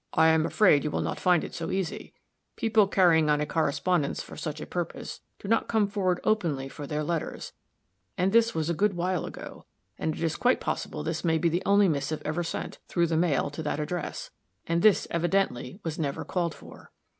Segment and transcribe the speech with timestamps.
[0.13, 2.15] "I am afraid you will not find it so easy.
[2.55, 6.87] People carrying on a correspondence for such a purpose, do not come forward openly for
[6.87, 7.53] their letters
[8.17, 9.67] and this was a good while ago
[9.99, 13.15] and it is quite possible this may be the only missive ever sent, through the
[13.15, 14.31] mail, to that address
[14.65, 16.89] and this, evidently, was never called for."